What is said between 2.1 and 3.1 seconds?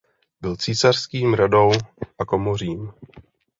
a komořím.